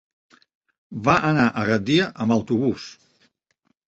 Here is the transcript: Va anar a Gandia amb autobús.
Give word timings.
Va 1.07 1.13
anar 1.31 1.45
a 1.47 1.65
Gandia 1.71 2.07
amb 2.25 2.37
autobús. 2.37 2.87